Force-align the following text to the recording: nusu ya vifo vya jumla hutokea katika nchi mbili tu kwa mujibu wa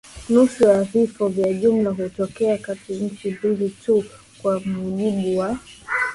nusu 0.29 0.63
ya 0.63 0.83
vifo 0.83 1.27
vya 1.27 1.53
jumla 1.53 1.89
hutokea 1.89 2.57
katika 2.57 2.93
nchi 3.03 3.31
mbili 3.31 3.69
tu 3.69 4.03
kwa 4.41 4.59
mujibu 4.59 5.37
wa 5.39 5.57